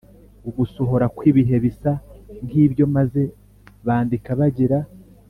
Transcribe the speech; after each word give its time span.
ugusohora 0.49 1.05
kw’ibihe 1.15 1.55
bisa 1.63 1.91
nk’ibyo 2.47 2.85
maze 2.95 3.21
bandika 3.85 4.29
bagira 4.39 4.79